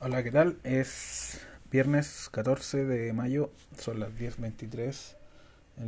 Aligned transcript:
Hola, 0.00 0.22
¿qué 0.22 0.30
tal? 0.30 0.58
Es 0.62 1.40
viernes 1.72 2.28
14 2.30 2.84
de 2.84 3.12
mayo, 3.12 3.50
son 3.76 3.98
las 3.98 4.10
10.23. 4.10 5.16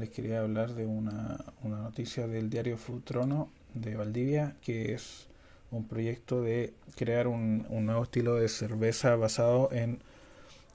Les 0.01 0.11
quería 0.11 0.41
hablar 0.41 0.75
de 0.75 0.85
una, 0.85 1.39
una 1.63 1.77
noticia 1.77 2.27
del 2.27 2.51
diario 2.51 2.77
Futrono 2.77 3.53
de 3.73 3.95
Valdivia, 3.95 4.57
que 4.63 4.95
es 4.95 5.29
un 5.71 5.87
proyecto 5.87 6.43
de 6.43 6.75
crear 6.97 7.29
un, 7.29 7.67
un 7.69 7.87
nuevo 7.87 8.03
estilo 8.03 8.35
de 8.35 8.49
cerveza 8.49 9.15
basado 9.15 9.71
en 9.71 10.01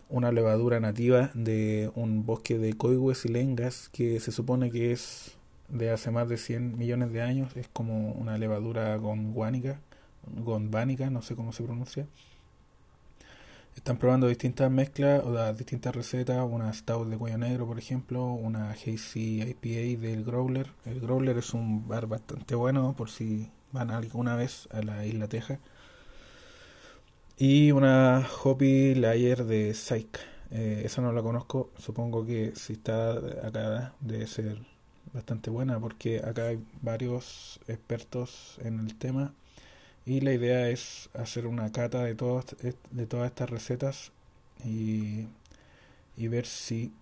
una 0.07 0.31
levadura 0.31 0.79
nativa 0.79 1.29
de 1.33 1.91
un 1.93 2.25
bosque 2.25 2.57
de 2.57 2.77
coigües 2.77 3.25
y 3.25 3.27
lengas 3.27 3.89
que 3.89 4.21
se 4.21 4.31
supone 4.31 4.71
que 4.71 4.93
es 4.93 5.35
de 5.67 5.89
hace 5.91 6.09
más 6.09 6.29
de 6.29 6.37
100 6.37 6.77
millones 6.77 7.11
de 7.11 7.21
años. 7.21 7.53
Es 7.57 7.67
como 7.67 8.13
una 8.13 8.37
levadura 8.37 8.95
gondvánica, 8.95 9.81
gondvánica, 10.25 11.09
no 11.09 11.21
sé 11.21 11.35
cómo 11.35 11.51
se 11.51 11.63
pronuncia 11.63 12.07
están 13.75 13.97
probando 13.97 14.27
distintas 14.27 14.71
mezclas 14.71 15.23
o 15.23 15.31
las 15.31 15.57
distintas 15.57 15.95
recetas, 15.95 16.45
una 16.49 16.71
stout 16.73 17.07
de 17.09 17.17
cuello 17.17 17.37
negro, 17.37 17.67
por 17.67 17.77
ejemplo, 17.77 18.25
una 18.25 18.71
hazy 18.71 19.41
IPA 19.41 20.01
del 20.01 20.23
Growler. 20.23 20.71
El 20.85 21.01
Growler 21.01 21.37
es 21.37 21.53
un 21.53 21.87
bar 21.87 22.07
bastante 22.07 22.55
bueno 22.55 22.95
por 22.97 23.09
si 23.09 23.51
van 23.71 23.91
alguna 23.91 24.35
vez 24.35 24.67
a 24.71 24.81
la 24.81 25.05
isla 25.05 25.27
Teja. 25.27 25.59
Y 27.37 27.71
una 27.71 28.25
Hoppy 28.43 28.95
Layer 28.95 29.43
de 29.43 29.73
Psych. 29.73 30.19
Eh, 30.51 30.83
esa 30.85 31.01
no 31.01 31.11
la 31.11 31.21
conozco, 31.21 31.71
supongo 31.77 32.25
que 32.25 32.53
si 32.55 32.73
está 32.73 33.11
acá 33.11 33.93
debe 33.99 34.25
ser 34.27 34.59
bastante 35.13 35.49
buena 35.49 35.79
porque 35.79 36.19
acá 36.19 36.47
hay 36.47 36.63
varios 36.81 37.59
expertos 37.67 38.57
en 38.63 38.79
el 38.79 38.95
tema 38.95 39.33
y 40.05 40.21
la 40.21 40.33
idea 40.33 40.69
es 40.69 41.09
hacer 41.13 41.47
una 41.47 41.71
cata 41.71 42.03
de, 42.03 42.15
todas 42.15 42.45
de 42.91 43.07
todas 43.07 43.27
estas 43.27 43.49
recetas 43.49 44.11
y, 44.63 45.27
y 46.17 46.27
ver 46.27 46.45
si 46.45 46.93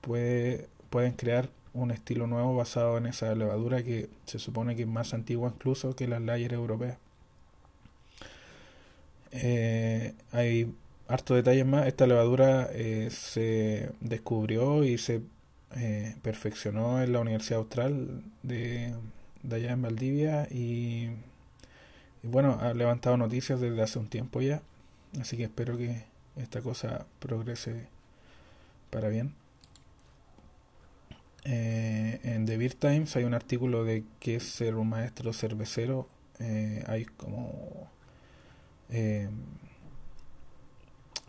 puede, 0.00 0.68
pueden 0.90 1.12
crear 1.12 1.48
un 1.74 1.90
estilo 1.90 2.26
nuevo 2.26 2.54
basado 2.54 2.98
en 2.98 3.06
esa 3.06 3.34
levadura 3.34 3.82
que 3.82 4.08
se 4.26 4.38
supone 4.38 4.76
que 4.76 4.82
es 4.82 4.88
más 4.88 5.14
antigua 5.14 5.52
incluso 5.54 5.96
que 5.96 6.06
las 6.08 6.20
layers 6.20 6.54
europeas. 6.54 6.98
Eh, 9.32 10.14
hay 10.32 10.72
harto 11.08 11.34
detalles 11.34 11.66
más. 11.66 11.86
Esta 11.86 12.06
levadura 12.06 12.68
eh, 12.72 13.08
se 13.10 13.90
descubrió 14.00 14.84
y 14.84 14.98
se 14.98 15.22
eh, 15.76 16.16
perfeccionó 16.22 17.02
en 17.02 17.12
la 17.12 17.20
Universidad 17.20 17.60
Austral 17.60 18.22
de, 18.42 18.94
de 19.42 19.56
allá 19.56 19.72
en 19.72 19.82
Valdivia 19.82 20.48
y 20.50 21.10
y 22.22 22.28
bueno, 22.28 22.58
ha 22.60 22.72
levantado 22.74 23.16
noticias 23.16 23.60
desde 23.60 23.82
hace 23.82 23.98
un 23.98 24.08
tiempo 24.08 24.40
ya, 24.40 24.62
así 25.20 25.36
que 25.36 25.44
espero 25.44 25.76
que 25.76 26.04
esta 26.36 26.60
cosa 26.60 27.06
progrese 27.18 27.88
para 28.90 29.08
bien. 29.08 29.34
Eh, 31.44 32.20
en 32.22 32.46
The 32.46 32.56
Beer 32.56 32.74
Times 32.74 33.16
hay 33.16 33.24
un 33.24 33.34
artículo 33.34 33.84
de 33.84 34.04
qué 34.20 34.36
es 34.36 34.44
ser 34.44 34.76
un 34.76 34.88
maestro 34.88 35.32
cervecero. 35.32 36.08
Eh, 36.38 36.84
hay 36.86 37.04
como 37.04 37.90
eh, 38.90 39.28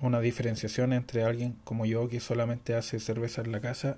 una 0.02 0.20
diferenciación 0.20 0.94
entre 0.94 1.24
alguien 1.24 1.56
como 1.64 1.86
yo 1.86 2.08
que 2.10 2.20
solamente 2.20 2.76
hace 2.76 3.00
cerveza 3.00 3.42
en 3.42 3.52
la 3.52 3.62
casa 3.62 3.98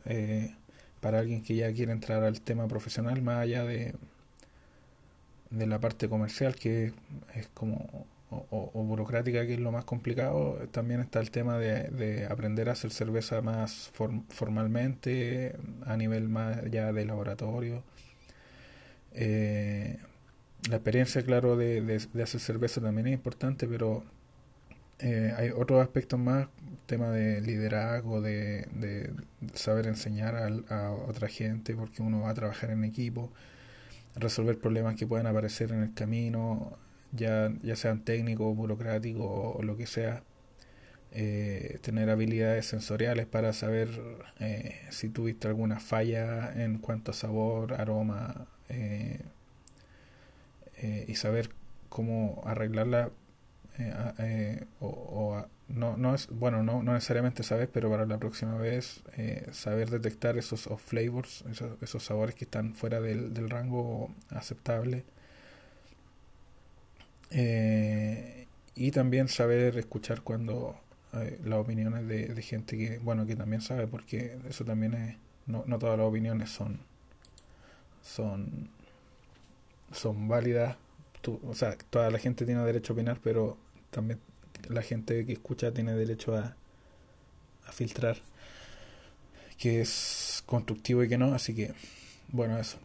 para 1.02 1.20
alguien 1.20 1.44
que 1.44 1.56
ya 1.56 1.72
quiere 1.74 1.92
entrar 1.92 2.24
al 2.24 2.42
tema 2.42 2.68
profesional 2.68 3.22
más 3.22 3.40
allá 3.40 3.64
de 3.64 3.96
de 5.56 5.68
la 5.68 5.80
parte 5.80 6.08
comercial, 6.10 6.56
que 6.56 6.94
es 7.34 7.48
como, 7.54 8.06
o, 8.30 8.84
burocrática, 8.84 9.46
que 9.46 9.54
es 9.56 9.60
lo 9.60 9.72
más 9.72 9.86
complicado, 9.86 10.68
también 10.72 11.02
está 11.02 11.20
el 11.20 11.32
tema 11.32 11.58
de, 11.58 12.28
aprender 12.30 12.70
a 12.70 12.74
hacer 12.74 12.92
cerveza 12.92 13.42
más 13.42 13.92
formalmente, 14.30 15.56
a 15.86 15.98
nivel 15.98 16.30
más 16.30 16.70
ya 16.72 16.92
de 16.92 17.06
laboratorio. 17.06 17.84
Eh, 19.14 19.98
la 20.70 20.78
experiencia, 20.78 21.24
claro, 21.24 21.56
de, 21.56 21.82
de, 21.82 22.24
hacer 22.24 22.42
cerveza 22.42 22.82
también 22.82 23.08
es 23.08 23.14
importante, 23.14 23.68
pero 23.68 24.04
eh, 25.00 25.34
hay 25.38 25.50
otros 25.50 25.82
aspectos 25.82 26.20
más, 26.20 26.48
tema 26.86 27.10
de 27.10 27.42
liderazgo, 27.42 28.22
de, 28.22 29.14
saber 29.54 29.88
enseñar 29.88 30.36
a, 30.70 30.92
otra 30.92 31.28
gente, 31.28 31.76
porque 31.76 32.02
uno 32.02 32.22
va 32.22 32.32
a 32.32 32.34
trabajar 32.34 32.72
en 32.72 32.84
equipo 32.84 33.32
resolver 34.16 34.60
problemas 34.60 34.96
que 34.96 35.08
puedan 35.08 35.28
aparecer 35.28 35.72
en 35.72 35.84
el 35.84 35.94
camino, 35.94 36.78
ya, 37.12 37.52
ya 37.64 37.76
sean 37.76 38.04
técnicos, 38.04 38.56
burocráticos 38.56 39.26
o, 39.28 39.62
lo 39.64 39.78
que 39.78 39.88
sea. 39.88 40.24
Eh, 41.18 41.80
tener 41.82 42.10
habilidades 42.10 42.66
sensoriales 42.66 43.26
para 43.26 43.54
saber 43.54 43.90
eh, 44.40 44.82
si 44.90 45.08
tuviste 45.08 45.48
alguna 45.48 45.80
falla 45.80 46.52
en 46.62 46.80
cuanto 46.80 47.12
a 47.12 47.14
sabor, 47.14 47.74
aroma 47.76 48.48
eh, 48.68 49.22
y 51.08 51.16
saber 51.16 51.50
cómo 51.88 52.42
arreglarla 52.46 53.12
o, 54.82 54.88
o, 54.88 55.46
no, 55.68 55.98
no 55.98 56.14
es, 56.14 56.28
bueno, 56.30 56.64
no, 56.64 56.84
no 56.84 56.94
necesariamente 56.94 57.44
saber, 57.44 57.70
pero 57.72 57.90
para 57.90 58.06
la 58.06 58.18
próxima 58.20 58.56
vez 58.58 59.02
eh, 59.18 59.48
saber 59.52 59.90
detectar 59.90 60.38
esos 60.38 60.70
flavors, 60.80 61.44
esos, 61.50 61.82
esos, 61.82 62.04
sabores 62.04 62.36
que 62.36 62.46
están 62.46 62.74
fuera 62.74 63.02
del, 63.02 63.34
del 63.34 63.50
rango 63.50 64.14
aceptable. 64.30 65.04
Eh, 67.32 68.48
y 68.76 68.92
también 68.92 69.28
saber 69.28 69.78
escuchar 69.78 70.22
cuando 70.22 70.80
eh, 71.14 71.40
las 71.44 71.60
opiniones 71.60 72.08
de, 72.08 72.28
de, 72.28 72.42
gente 72.42 72.78
que, 72.78 73.00
bueno, 73.00 73.26
que 73.26 73.36
también 73.36 73.62
sabe, 73.62 73.88
porque 73.88 74.38
eso 74.48 74.66
también 74.66 74.94
es, 74.94 75.18
no, 75.48 75.64
no 75.66 75.80
todas 75.80 75.98
las 75.98 76.08
opiniones 76.08 76.52
son, 76.52 76.80
son, 78.02 78.70
son 79.92 80.28
válidas. 80.28 80.78
o 81.44 81.54
sea, 81.56 81.76
toda 81.90 82.12
la 82.12 82.20
gente 82.20 82.46
tiene 82.46 82.64
derecho 82.64 82.94
a 82.94 82.96
opinar, 82.96 83.20
pero 83.24 83.58
también 83.92 84.20
la 84.70 84.82
gente 84.82 85.26
que 85.26 85.34
escucha 85.34 85.72
tiene 85.74 85.94
derecho 85.94 86.36
a, 86.36 86.56
filtrar 87.72 88.18
que 89.58 89.82
es 89.82 90.44
constructivo 90.46 91.04
y 91.04 91.10
que 91.10 91.18
no, 91.18 91.34
así 91.34 91.56
que 91.56 91.74
bueno, 92.32 92.60
eso. 92.60 92.78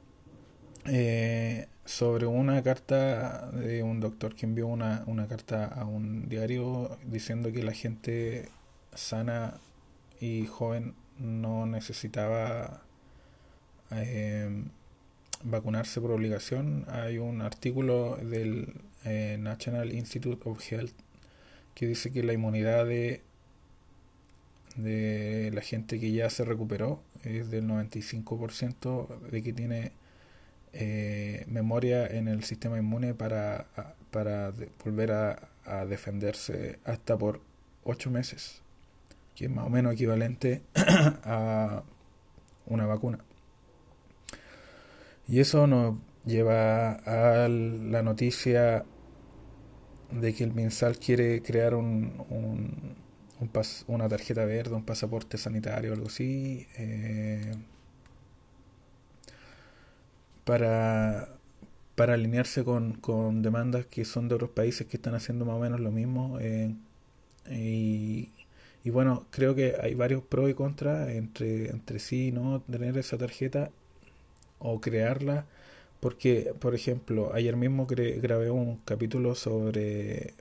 Eh, 0.86 1.66
sobre 1.84 2.26
una 2.26 2.62
carta 2.62 3.50
de 3.50 3.82
un 3.82 4.00
doctor 4.00 4.34
que 4.34 4.46
envió 4.46 4.66
una, 4.66 5.02
una 5.06 5.26
carta 5.28 5.66
a 5.66 5.84
un 5.84 6.28
diario 6.28 6.96
diciendo 7.04 7.52
que 7.52 7.62
la 7.62 7.72
gente 7.72 8.48
sana 8.94 9.60
y 10.20 10.46
joven 10.46 10.94
no 11.18 11.66
necesitaba 11.66 12.82
eh, 13.90 14.64
vacunarse 15.42 16.00
por 16.00 16.12
obligación. 16.12 16.86
Hay 16.88 17.18
un 17.18 17.42
artículo 17.42 18.16
del 18.16 18.74
eh, 19.04 19.36
National 19.40 19.92
Institute 19.92 20.48
of 20.48 20.60
Health 20.70 20.94
que 21.74 21.86
dice 21.86 22.12
que 22.12 22.22
la 22.22 22.32
inmunidad 22.32 22.86
de, 22.86 23.22
de 24.76 25.50
la 25.52 25.62
gente 25.62 25.98
que 26.00 26.12
ya 26.12 26.30
se 26.30 26.44
recuperó 26.44 27.02
es 27.24 27.50
del 27.50 27.66
95% 27.66 29.20
de 29.30 29.42
que 29.42 29.52
tiene 29.52 29.92
eh, 30.72 31.44
memoria 31.48 32.06
en 32.06 32.28
el 32.28 32.44
sistema 32.44 32.78
inmune 32.78 33.14
para, 33.14 33.66
para 34.10 34.52
volver 34.84 35.12
a, 35.12 35.48
a, 35.64 35.84
defenderse 35.84 36.78
hasta 36.84 37.18
por 37.18 37.40
8 37.84 38.10
meses, 38.10 38.62
que 39.34 39.46
es 39.46 39.50
más 39.50 39.66
o 39.66 39.70
menos 39.70 39.94
equivalente 39.94 40.62
a 41.24 41.82
una 42.66 42.86
vacuna. 42.86 43.18
Y 45.26 45.40
eso 45.40 45.66
nos 45.66 45.96
lleva 46.24 46.92
a 46.92 47.48
la 47.48 48.02
noticia 48.02 48.84
de 50.12 50.34
que 50.34 50.44
el 50.44 50.52
MinSal 50.52 50.98
quiere 50.98 51.42
crear 51.42 51.74
un, 51.74 52.12
un, 52.30 52.96
una 53.88 54.08
tarjeta 54.08 54.44
verde, 54.44 54.74
un 54.74 54.84
pasaporte 54.84 55.38
sanitario, 55.38 55.92
algo 55.92 56.08
así, 56.08 56.66
eh, 56.76 57.54
para, 60.44 61.28
para 61.94 62.14
alinearse 62.14 62.64
con, 62.64 62.94
con, 62.94 63.42
demandas 63.42 63.86
que 63.86 64.04
son 64.04 64.28
de 64.28 64.34
otros 64.36 64.50
países 64.50 64.86
que 64.86 64.96
están 64.96 65.14
haciendo 65.14 65.44
más 65.44 65.56
o 65.56 65.60
menos 65.60 65.80
lo 65.80 65.90
mismo. 65.90 66.38
Eh, 66.40 66.74
y, 67.50 68.30
y, 68.84 68.90
bueno, 68.90 69.26
creo 69.30 69.54
que 69.54 69.76
hay 69.80 69.94
varios 69.94 70.22
pros 70.22 70.50
y 70.50 70.54
contras 70.54 71.08
entre, 71.10 71.70
entre 71.70 71.98
sí, 71.98 72.32
¿no? 72.32 72.60
Tener 72.62 72.98
esa 72.98 73.18
tarjeta 73.18 73.70
o 74.58 74.80
crearla 74.80 75.46
porque, 76.00 76.54
por 76.58 76.74
ejemplo, 76.74 77.32
ayer 77.34 77.56
mismo 77.56 77.86
grabé 77.86 78.50
un 78.50 78.78
capítulo 78.78 79.34
sobre 79.34 80.34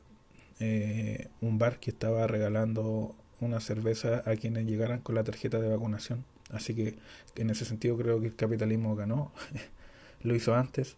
eh, 0.60 1.28
un 1.42 1.60
bar 1.60 1.80
que 1.80 1.92
estaba 1.92 2.28
regalando 2.28 3.16
una 3.42 3.60
cerveza 3.60 4.24
a 4.26 4.36
quienes 4.36 4.66
llegaran 4.66 5.00
con 5.02 5.16
la 5.16 5.24
tarjeta 5.24 5.60
de 5.60 5.70
vacunación. 5.70 6.26
Así 6.52 6.74
que 6.74 6.96
en 7.36 7.50
ese 7.50 7.66
sentido 7.66 7.98
creo 7.98 8.20
que 8.20 8.28
el 8.28 8.36
capitalismo 8.36 8.96
ganó, 8.96 9.32
lo 10.24 10.36
hizo 10.36 10.56
antes. 10.56 10.96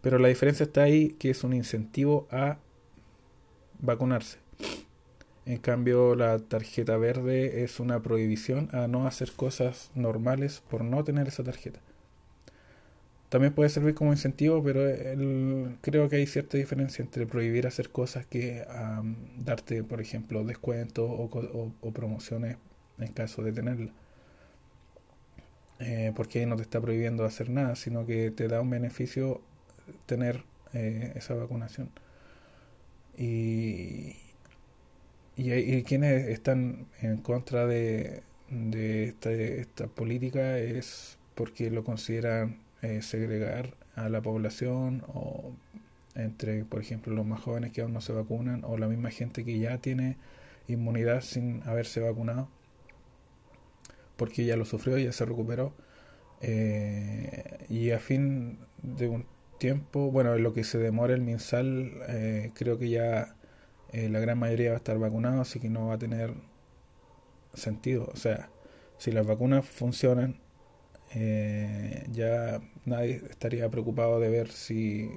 Pero 0.00 0.18
la 0.18 0.28
diferencia 0.28 0.64
está 0.64 0.82
ahí 0.82 1.10
que 1.18 1.30
es 1.30 1.44
un 1.44 1.52
incentivo 1.52 2.28
a 2.30 2.58
vacunarse. 3.80 4.38
En 5.46 5.58
cambio, 5.58 6.14
la 6.14 6.38
tarjeta 6.38 6.96
verde 6.96 7.64
es 7.64 7.80
una 7.80 8.02
prohibición 8.02 8.70
a 8.72 8.86
no 8.88 9.06
hacer 9.06 9.32
cosas 9.32 9.90
normales 9.94 10.62
por 10.70 10.84
no 10.84 11.04
tener 11.04 11.28
esa 11.28 11.44
tarjeta. 11.44 11.80
También 13.34 13.52
puede 13.52 13.68
servir 13.68 13.96
como 13.96 14.12
incentivo, 14.12 14.62
pero 14.62 14.80
creo 15.80 16.08
que 16.08 16.14
hay 16.14 16.26
cierta 16.28 16.56
diferencia 16.56 17.02
entre 17.02 17.26
prohibir 17.26 17.66
hacer 17.66 17.90
cosas 17.90 18.24
que 18.26 18.64
darte, 19.38 19.82
por 19.82 20.00
ejemplo, 20.00 20.44
descuentos 20.44 21.04
o, 21.10 21.90
promociones 21.92 22.58
en 22.96 23.12
caso 23.12 23.42
de 23.42 23.52
tenerla. 23.52 23.90
Eh, 25.80 26.12
porque 26.14 26.38
ahí 26.38 26.46
no 26.46 26.54
te 26.54 26.62
está 26.62 26.80
prohibiendo 26.80 27.24
hacer 27.24 27.50
nada, 27.50 27.74
sino 27.74 28.06
que 28.06 28.30
te 28.30 28.46
da 28.46 28.60
un 28.60 28.70
beneficio 28.70 29.40
tener 30.06 30.44
eh, 30.72 31.12
esa 31.16 31.34
vacunación. 31.34 31.90
Y, 33.18 34.14
y, 35.36 35.82
quienes 35.82 36.28
están 36.28 36.86
en 37.00 37.16
contra 37.16 37.66
de, 37.66 38.22
de 38.48 39.06
esta, 39.08 39.32
esta 39.32 39.88
política 39.88 40.56
es 40.56 41.18
porque 41.34 41.68
lo 41.72 41.82
consideran 41.82 42.62
eh, 42.84 43.00
segregar 43.00 43.74
a 43.96 44.10
la 44.10 44.20
población 44.20 45.02
o 45.08 45.52
entre, 46.14 46.64
por 46.66 46.80
ejemplo, 46.80 47.14
los 47.14 47.24
más 47.24 47.40
jóvenes 47.40 47.72
que 47.72 47.80
aún 47.80 47.94
no 47.94 48.02
se 48.02 48.12
vacunan 48.12 48.62
o 48.64 48.76
la 48.76 48.88
misma 48.88 49.10
gente 49.10 49.42
que 49.42 49.58
ya 49.58 49.78
tiene 49.78 50.18
inmunidad 50.68 51.22
sin 51.22 51.62
haberse 51.64 52.00
vacunado 52.00 52.48
porque 54.16 54.44
ya 54.44 54.56
lo 54.56 54.66
sufrió, 54.66 54.98
ya 54.98 55.12
se 55.12 55.24
recuperó. 55.24 55.72
Eh, 56.42 57.64
y 57.70 57.90
a 57.90 57.98
fin 57.98 58.58
de 58.82 59.08
un 59.08 59.26
tiempo, 59.58 60.10
bueno, 60.10 60.34
en 60.34 60.42
lo 60.42 60.52
que 60.52 60.62
se 60.62 60.78
demora 60.78 61.14
el 61.14 61.22
MinSal, 61.22 61.90
eh, 62.08 62.52
creo 62.54 62.78
que 62.78 62.90
ya 62.90 63.34
la 63.92 64.18
gran 64.18 64.38
mayoría 64.38 64.70
va 64.70 64.74
a 64.74 64.78
estar 64.78 64.98
vacunado, 64.98 65.40
así 65.40 65.60
que 65.60 65.70
no 65.70 65.86
va 65.86 65.94
a 65.94 65.98
tener 65.98 66.34
sentido. 67.54 68.10
O 68.12 68.16
sea, 68.16 68.50
si 68.98 69.10
las 69.10 69.26
vacunas 69.26 69.64
funcionan, 69.64 70.36
eh, 71.14 72.04
ya 72.12 72.60
nadie 72.84 73.22
estaría 73.30 73.68
preocupado 73.70 74.20
de 74.20 74.28
ver 74.28 74.50
si 74.50 75.08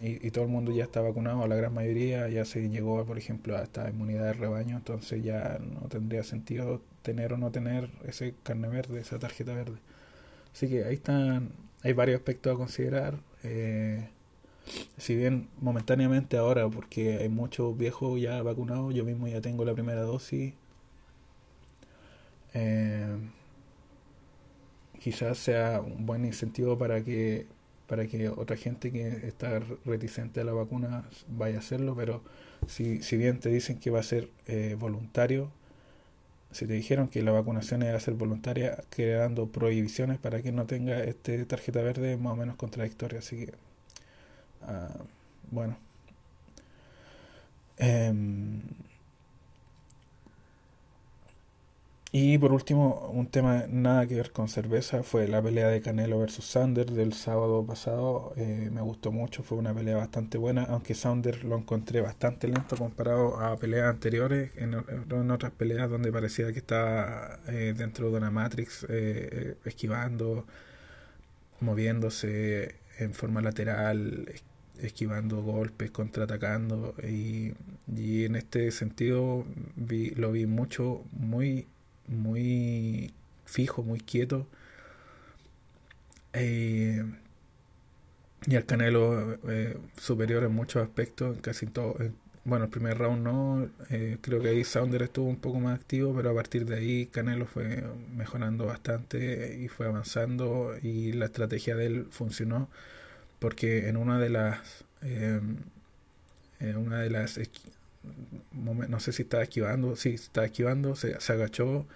y, 0.00 0.30
todo 0.32 0.44
el 0.44 0.50
mundo 0.50 0.72
ya 0.72 0.84
está 0.84 1.00
vacunado, 1.00 1.46
la 1.46 1.56
gran 1.56 1.72
mayoría 1.72 2.28
ya 2.28 2.44
se 2.44 2.68
llegó, 2.68 3.04
por 3.06 3.16
ejemplo, 3.16 3.56
a 3.56 3.62
esta 3.62 3.88
inmunidad 3.88 4.24
de 4.24 4.32
rebaño, 4.34 4.76
entonces 4.76 5.22
ya 5.22 5.58
no 5.60 5.88
tendría 5.88 6.22
sentido 6.24 6.82
tener 7.02 7.32
o 7.32 7.38
no 7.38 7.50
tener 7.50 7.88
ese 8.06 8.34
carne 8.42 8.68
verde, 8.68 9.00
esa 9.00 9.18
tarjeta 9.18 9.54
verde. 9.54 9.78
Así 10.52 10.68
que 10.68 10.84
ahí 10.84 10.94
están, 10.94 11.50
hay 11.82 11.92
varios 11.94 12.18
aspectos 12.18 12.54
a 12.54 12.56
considerar. 12.56 13.18
Eh, 13.44 14.08
si 14.98 15.16
bien 15.16 15.48
momentáneamente 15.60 16.36
ahora, 16.36 16.68
porque 16.68 17.18
hay 17.18 17.28
muchos 17.28 17.76
viejos 17.76 18.20
ya 18.20 18.42
vacunados, 18.42 18.94
yo 18.94 19.04
mismo 19.04 19.28
ya 19.28 19.40
tengo 19.40 19.64
la 19.64 19.74
primera 19.74 20.02
dosis. 20.02 20.54
Eh, 22.54 23.16
quizás 25.04 25.36
sea 25.36 25.82
un 25.82 26.06
buen 26.06 26.24
incentivo 26.24 26.78
para 26.78 27.04
que 27.04 27.46
para 27.86 28.06
que 28.06 28.30
otra 28.30 28.56
gente 28.56 28.90
que 28.90 29.06
está 29.28 29.60
reticente 29.84 30.40
a 30.40 30.44
la 30.44 30.54
vacuna 30.54 31.04
vaya 31.28 31.56
a 31.56 31.58
hacerlo, 31.58 31.94
pero 31.94 32.22
si, 32.68 33.02
si 33.02 33.18
bien 33.18 33.38
te 33.38 33.50
dicen 33.50 33.78
que 33.78 33.90
va 33.90 34.00
a 34.00 34.02
ser 34.02 34.30
eh, 34.46 34.76
voluntario, 34.78 35.50
si 36.52 36.66
te 36.66 36.72
dijeron 36.72 37.08
que 37.08 37.22
la 37.22 37.32
vacunación 37.32 37.82
iba 37.82 37.94
a 37.94 38.00
ser 38.00 38.14
voluntaria, 38.14 38.78
creando 38.88 39.46
prohibiciones 39.48 40.18
para 40.18 40.40
que 40.42 40.52
no 40.52 40.66
tenga 40.66 41.04
este 41.04 41.44
tarjeta 41.44 41.82
verde, 41.82 42.16
más 42.16 42.32
o 42.32 42.36
menos 42.36 42.56
contradictoria. 42.56 43.18
Así 43.18 43.36
que, 43.44 43.52
ah, 44.62 44.88
bueno. 45.50 45.76
Em, 47.78 48.62
Y 52.16 52.38
por 52.38 52.52
último, 52.52 53.10
un 53.12 53.26
tema 53.26 53.64
nada 53.68 54.06
que 54.06 54.14
ver 54.14 54.30
con 54.30 54.46
cerveza 54.48 55.02
fue 55.02 55.26
la 55.26 55.42
pelea 55.42 55.66
de 55.66 55.80
Canelo 55.80 56.20
versus 56.20 56.44
Sander 56.44 56.92
del 56.92 57.12
sábado 57.12 57.66
pasado. 57.66 58.32
Eh, 58.36 58.70
me 58.72 58.82
gustó 58.82 59.10
mucho, 59.10 59.42
fue 59.42 59.58
una 59.58 59.74
pelea 59.74 59.96
bastante 59.96 60.38
buena, 60.38 60.62
aunque 60.62 60.94
Sander 60.94 61.44
lo 61.44 61.56
encontré 61.58 62.00
bastante 62.02 62.46
lento 62.46 62.76
comparado 62.76 63.40
a 63.40 63.56
peleas 63.56 63.90
anteriores, 63.90 64.52
en, 64.54 64.74
otras 65.32 65.50
peleas 65.54 65.90
donde 65.90 66.12
parecía 66.12 66.52
que 66.52 66.60
estaba 66.60 67.40
eh, 67.48 67.74
dentro 67.76 68.12
de 68.12 68.16
una 68.18 68.30
Matrix, 68.30 68.86
eh, 68.88 69.56
esquivando, 69.64 70.46
moviéndose 71.58 72.76
en 73.00 73.12
forma 73.12 73.42
lateral, 73.42 74.30
esquivando 74.78 75.42
golpes, 75.42 75.90
contraatacando. 75.90 76.94
Y, 77.02 77.54
y 77.92 78.24
en 78.24 78.36
este 78.36 78.70
sentido 78.70 79.44
vi, 79.74 80.10
lo 80.10 80.30
vi 80.30 80.46
mucho, 80.46 81.02
muy 81.10 81.66
muy 82.08 83.12
fijo, 83.44 83.82
muy 83.82 84.00
quieto. 84.00 84.46
Eh, 86.32 87.04
y 88.46 88.56
al 88.56 88.66
Canelo 88.66 89.38
eh, 89.48 89.78
superior 89.96 90.44
en 90.44 90.52
muchos 90.52 90.82
aspectos, 90.82 91.38
casi 91.40 91.66
todo. 91.66 91.96
bueno, 92.44 92.66
el 92.66 92.70
primer 92.70 92.98
round 92.98 93.22
no, 93.22 93.68
eh, 93.90 94.18
creo 94.20 94.42
que 94.42 94.48
ahí 94.48 94.64
Sounder 94.64 95.02
estuvo 95.02 95.28
un 95.28 95.36
poco 95.36 95.60
más 95.60 95.78
activo, 95.78 96.14
pero 96.14 96.30
a 96.30 96.34
partir 96.34 96.66
de 96.66 96.76
ahí 96.76 97.06
Canelo 97.06 97.46
fue 97.46 97.84
mejorando 98.14 98.66
bastante 98.66 99.58
y 99.60 99.68
fue 99.68 99.86
avanzando 99.86 100.74
y 100.82 101.12
la 101.12 101.26
estrategia 101.26 101.76
de 101.76 101.86
él 101.86 102.06
funcionó 102.10 102.68
porque 103.38 103.88
en 103.88 103.96
una 103.96 104.18
de 104.18 104.30
las 104.30 104.84
en 105.02 106.76
una 106.76 107.00
de 107.00 107.10
las 107.10 107.38
no 108.52 109.00
sé 109.00 109.12
si 109.12 109.22
estaba 109.22 109.42
esquivando, 109.42 109.96
sí, 109.96 110.10
estaba 110.14 110.46
esquivando, 110.46 110.96
se, 110.96 111.16
agachó 111.28 111.86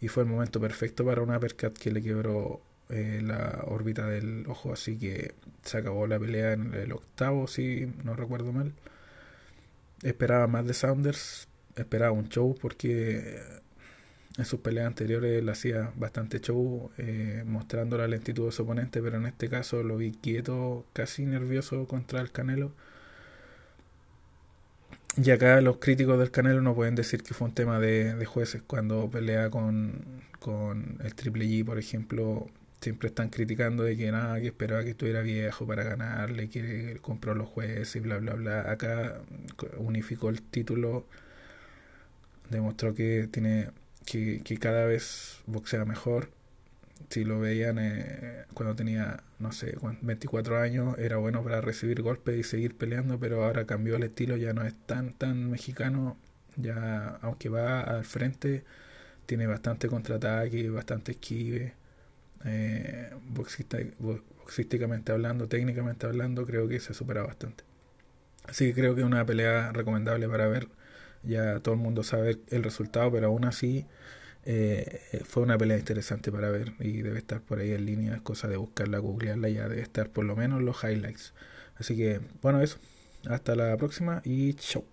y 0.00 0.08
fue 0.08 0.22
el 0.24 0.28
momento 0.28 0.60
perfecto 0.60 1.04
para 1.04 1.22
una 1.22 1.36
uppercut 1.36 1.76
que 1.76 1.90
le 1.90 2.02
quebró 2.02 2.62
eh, 2.88 3.20
la 3.22 3.64
órbita 3.66 4.06
del 4.06 4.46
ojo, 4.48 4.72
así 4.72 4.98
que 4.98 5.34
se 5.62 5.78
acabó 5.78 6.06
la 6.06 6.18
pelea 6.18 6.52
en 6.52 6.74
el 6.74 6.92
octavo, 6.92 7.46
si 7.46 7.92
no 8.04 8.14
recuerdo 8.16 8.52
mal. 8.52 8.72
Esperaba 10.02 10.46
más 10.46 10.66
de 10.66 10.74
Saunders, 10.74 11.48
esperaba 11.76 12.12
un 12.12 12.28
show 12.28 12.56
porque 12.60 13.40
en 14.38 14.44
sus 14.44 14.60
peleas 14.60 14.86
anteriores 14.86 15.44
le 15.44 15.52
hacía 15.52 15.92
bastante 15.96 16.40
show 16.40 16.90
eh, 16.96 17.44
mostrando 17.46 17.98
la 17.98 18.08
lentitud 18.08 18.46
de 18.46 18.52
su 18.52 18.62
oponente, 18.62 19.02
pero 19.02 19.18
en 19.18 19.26
este 19.26 19.48
caso 19.48 19.82
lo 19.82 19.96
vi 19.96 20.12
quieto, 20.12 20.86
casi 20.92 21.26
nervioso 21.26 21.86
contra 21.86 22.20
el 22.20 22.32
Canelo 22.32 22.72
y 25.16 25.30
acá 25.30 25.60
los 25.60 25.78
críticos 25.78 26.18
del 26.18 26.30
Canelo 26.30 26.62
no 26.62 26.74
pueden 26.74 26.94
decir 26.94 27.22
que 27.22 27.34
fue 27.34 27.48
un 27.48 27.54
tema 27.54 27.78
de, 27.80 28.24
jueces. 28.26 28.62
Cuando 28.66 29.10
pelea 29.10 29.50
con, 29.50 30.22
con, 30.38 30.98
el 31.02 31.14
Triple 31.14 31.46
G, 31.46 31.64
por 31.64 31.78
ejemplo, 31.78 32.46
siempre 32.80 33.08
están 33.08 33.28
criticando 33.28 33.82
de 33.82 33.96
que 33.96 34.10
nada, 34.12 34.40
que 34.40 34.48
esperaba 34.48 34.84
que 34.84 34.90
estuviera 34.90 35.20
viejo 35.22 35.66
para 35.66 35.82
ganarle, 35.84 36.48
que 36.48 36.98
compró 37.02 37.34
los 37.34 37.48
jueces 37.48 37.96
y 37.96 38.00
bla, 38.00 38.18
bla, 38.18 38.34
bla. 38.34 38.70
Acá 38.70 39.20
unificó 39.78 40.30
el 40.30 40.42
título, 40.42 41.06
demostró 42.50 42.94
que 42.94 43.28
tiene 43.30 43.70
que, 44.06 44.42
que 44.44 44.58
cada 44.58 44.84
vez 44.86 45.40
boxea 45.46 45.84
mejor 45.84 46.30
si 47.08 47.24
lo 47.24 47.40
veían 47.40 47.78
eh, 47.78 48.44
cuando 48.54 48.74
tenía, 48.76 49.22
no 49.38 49.52
sé, 49.52 49.76
24 50.02 50.58
años, 50.60 50.98
era 50.98 51.16
bueno 51.16 51.42
para 51.42 51.60
recibir 51.60 52.02
golpes 52.02 52.38
y 52.38 52.42
seguir 52.42 52.76
peleando, 52.76 53.18
pero 53.18 53.44
ahora 53.44 53.66
cambió 53.66 53.96
el 53.96 54.04
estilo, 54.04 54.36
ya 54.36 54.52
no 54.52 54.64
es 54.64 54.74
tan, 54.86 55.12
tan 55.14 55.50
mexicano, 55.50 56.16
ya 56.56 57.18
aunque 57.22 57.48
va 57.48 57.80
al 57.80 58.04
frente, 58.04 58.64
tiene 59.26 59.46
bastante 59.46 59.88
contraataque, 59.88 60.70
bastante 60.70 61.12
esquive, 61.12 61.74
eh, 62.44 63.10
boxísticamente 63.98 65.12
hablando, 65.12 65.48
técnicamente 65.48 66.06
hablando, 66.06 66.46
creo 66.46 66.68
que 66.68 66.80
se 66.80 66.94
supera 66.94 67.22
bastante. 67.22 67.64
Así 68.44 68.66
que 68.68 68.74
creo 68.74 68.94
que 68.94 69.02
es 69.02 69.06
una 69.06 69.24
pelea 69.26 69.72
recomendable 69.72 70.28
para 70.28 70.48
ver, 70.48 70.68
ya 71.22 71.60
todo 71.60 71.74
el 71.74 71.80
mundo 71.80 72.02
sabe 72.02 72.40
el 72.48 72.62
resultado, 72.62 73.12
pero 73.12 73.28
aún 73.28 73.44
así 73.44 73.86
eh, 74.44 75.22
fue 75.24 75.42
una 75.42 75.58
pelea 75.58 75.78
interesante 75.78 76.32
para 76.32 76.50
ver 76.50 76.72
y 76.80 77.02
debe 77.02 77.18
estar 77.18 77.40
por 77.42 77.58
ahí 77.58 77.72
en 77.72 77.86
línea, 77.86 78.14
es 78.14 78.22
cosa 78.22 78.48
de 78.48 78.56
buscarla, 78.56 78.98
googlearla, 78.98 79.48
ya 79.48 79.68
debe 79.68 79.82
estar 79.82 80.10
por 80.10 80.24
lo 80.24 80.36
menos 80.36 80.62
los 80.62 80.82
highlights. 80.82 81.34
Así 81.76 81.96
que, 81.96 82.20
bueno, 82.42 82.60
eso. 82.62 82.78
Hasta 83.28 83.54
la 83.54 83.76
próxima 83.76 84.22
y 84.24 84.54
chau. 84.54 84.84